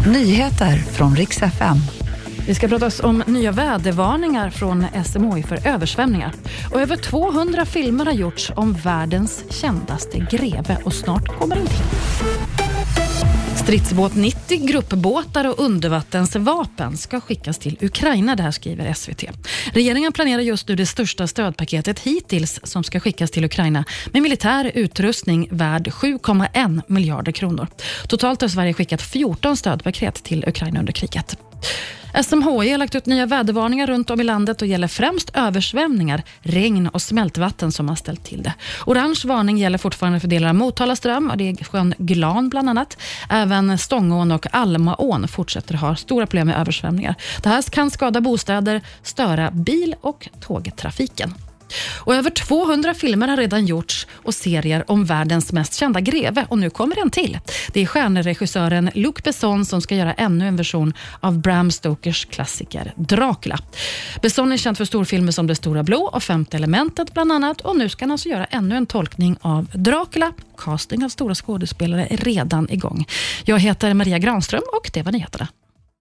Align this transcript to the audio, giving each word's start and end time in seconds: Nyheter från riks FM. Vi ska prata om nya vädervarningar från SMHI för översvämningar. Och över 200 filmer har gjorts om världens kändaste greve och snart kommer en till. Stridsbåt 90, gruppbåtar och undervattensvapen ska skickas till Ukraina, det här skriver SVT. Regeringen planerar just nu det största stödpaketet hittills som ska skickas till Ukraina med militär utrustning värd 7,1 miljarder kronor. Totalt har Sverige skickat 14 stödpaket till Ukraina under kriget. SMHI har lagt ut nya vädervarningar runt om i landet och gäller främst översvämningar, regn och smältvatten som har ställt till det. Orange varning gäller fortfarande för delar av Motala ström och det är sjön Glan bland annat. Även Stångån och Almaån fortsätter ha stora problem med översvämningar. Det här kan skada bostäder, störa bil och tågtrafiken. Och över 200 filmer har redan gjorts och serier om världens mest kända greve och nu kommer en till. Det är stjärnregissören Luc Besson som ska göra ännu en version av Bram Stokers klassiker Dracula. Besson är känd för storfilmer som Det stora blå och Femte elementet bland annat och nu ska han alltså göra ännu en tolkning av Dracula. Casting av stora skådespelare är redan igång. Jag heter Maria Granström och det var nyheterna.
Nyheter 0.00 0.76
från 0.76 1.16
riks 1.16 1.42
FM. 1.42 1.76
Vi 2.46 2.54
ska 2.54 2.68
prata 2.68 3.06
om 3.08 3.22
nya 3.26 3.52
vädervarningar 3.52 4.50
från 4.50 4.86
SMHI 5.04 5.42
för 5.42 5.66
översvämningar. 5.66 6.32
Och 6.72 6.80
över 6.80 6.96
200 6.96 7.64
filmer 7.64 8.04
har 8.04 8.12
gjorts 8.12 8.52
om 8.56 8.72
världens 8.72 9.44
kändaste 9.50 10.18
greve 10.30 10.78
och 10.84 10.94
snart 10.94 11.38
kommer 11.38 11.56
en 11.56 11.66
till. 11.66 12.63
Stridsbåt 13.64 14.14
90, 14.14 14.66
gruppbåtar 14.66 15.48
och 15.48 15.58
undervattensvapen 15.58 16.96
ska 16.96 17.20
skickas 17.20 17.58
till 17.58 17.78
Ukraina, 17.80 18.36
det 18.36 18.42
här 18.42 18.50
skriver 18.50 18.92
SVT. 18.92 19.24
Regeringen 19.72 20.12
planerar 20.12 20.42
just 20.42 20.68
nu 20.68 20.76
det 20.76 20.86
största 20.86 21.26
stödpaketet 21.26 21.98
hittills 21.98 22.60
som 22.62 22.84
ska 22.84 23.00
skickas 23.00 23.30
till 23.30 23.44
Ukraina 23.44 23.84
med 24.12 24.22
militär 24.22 24.72
utrustning 24.74 25.48
värd 25.50 25.88
7,1 25.88 26.82
miljarder 26.86 27.32
kronor. 27.32 27.66
Totalt 28.08 28.40
har 28.40 28.48
Sverige 28.48 28.74
skickat 28.74 29.02
14 29.02 29.56
stödpaket 29.56 30.14
till 30.14 30.44
Ukraina 30.48 30.80
under 30.80 30.92
kriget. 30.92 31.36
SMHI 32.22 32.70
har 32.70 32.78
lagt 32.78 32.94
ut 32.94 33.06
nya 33.06 33.26
vädervarningar 33.26 33.86
runt 33.86 34.10
om 34.10 34.20
i 34.20 34.24
landet 34.24 34.62
och 34.62 34.68
gäller 34.68 34.88
främst 34.88 35.30
översvämningar, 35.34 36.22
regn 36.40 36.88
och 36.88 37.02
smältvatten 37.02 37.72
som 37.72 37.88
har 37.88 37.96
ställt 37.96 38.24
till 38.24 38.42
det. 38.42 38.54
Orange 38.86 39.20
varning 39.24 39.58
gäller 39.58 39.78
fortfarande 39.78 40.20
för 40.20 40.28
delar 40.28 40.48
av 40.48 40.54
Motala 40.54 40.96
ström 40.96 41.30
och 41.30 41.36
det 41.36 41.48
är 41.48 41.64
sjön 41.64 41.94
Glan 41.98 42.48
bland 42.48 42.70
annat. 42.70 42.98
Även 43.30 43.78
Stångån 43.78 44.32
och 44.32 44.46
Almaån 44.50 45.28
fortsätter 45.28 45.74
ha 45.74 45.96
stora 45.96 46.26
problem 46.26 46.46
med 46.46 46.56
översvämningar. 46.56 47.14
Det 47.42 47.48
här 47.48 47.62
kan 47.62 47.90
skada 47.90 48.20
bostäder, 48.20 48.80
störa 49.02 49.50
bil 49.50 49.94
och 50.00 50.28
tågtrafiken. 50.40 51.34
Och 51.98 52.14
över 52.14 52.30
200 52.30 52.94
filmer 52.94 53.28
har 53.28 53.36
redan 53.36 53.66
gjorts 53.66 54.06
och 54.12 54.34
serier 54.34 54.90
om 54.90 55.04
världens 55.04 55.52
mest 55.52 55.74
kända 55.74 56.00
greve 56.00 56.46
och 56.48 56.58
nu 56.58 56.70
kommer 56.70 56.98
en 56.98 57.10
till. 57.10 57.38
Det 57.72 57.80
är 57.80 57.86
stjärnregissören 57.86 58.90
Luc 58.94 59.14
Besson 59.24 59.64
som 59.64 59.80
ska 59.80 59.94
göra 59.94 60.12
ännu 60.12 60.48
en 60.48 60.56
version 60.56 60.92
av 61.20 61.38
Bram 61.38 61.70
Stokers 61.70 62.24
klassiker 62.24 62.92
Dracula. 62.96 63.58
Besson 64.22 64.52
är 64.52 64.56
känd 64.56 64.76
för 64.76 64.84
storfilmer 64.84 65.32
som 65.32 65.46
Det 65.46 65.54
stora 65.54 65.82
blå 65.82 66.10
och 66.12 66.22
Femte 66.22 66.56
elementet 66.56 67.14
bland 67.14 67.32
annat 67.32 67.60
och 67.60 67.76
nu 67.76 67.88
ska 67.88 68.04
han 68.04 68.10
alltså 68.10 68.28
göra 68.28 68.44
ännu 68.44 68.76
en 68.76 68.86
tolkning 68.86 69.36
av 69.40 69.66
Dracula. 69.74 70.32
Casting 70.58 71.04
av 71.04 71.08
stora 71.08 71.34
skådespelare 71.34 72.06
är 72.10 72.16
redan 72.16 72.70
igång. 72.70 73.06
Jag 73.44 73.58
heter 73.58 73.94
Maria 73.94 74.18
Granström 74.18 74.62
och 74.72 74.90
det 74.92 75.02
var 75.02 75.12
nyheterna. 75.12 75.48